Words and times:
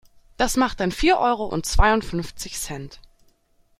Das 0.35 0.57
macht 0.57 0.79
dann 0.79 0.91
vier 0.91 1.19
Euro 1.19 1.45
und 1.45 1.67
zweiundfünfzig 1.67 2.57
Cent. 2.59 2.99